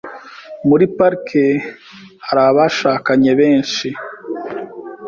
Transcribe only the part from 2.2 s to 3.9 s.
hari abashakanye benshi.